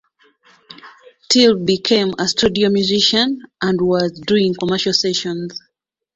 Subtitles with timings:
[1.29, 5.61] Till became a studio musician and was doing commercial sessions.